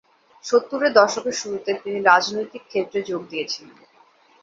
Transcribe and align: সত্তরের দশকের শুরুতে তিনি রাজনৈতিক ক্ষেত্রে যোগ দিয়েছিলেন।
সত্তরের 0.45 0.91
দশকের 0.93 1.35
শুরুতে 1.41 1.71
তিনি 1.83 1.99
রাজনৈতিক 2.03 2.63
ক্ষেত্রে 2.67 2.99
যোগ 3.09 3.21
দিয়েছিলেন। 3.29 3.77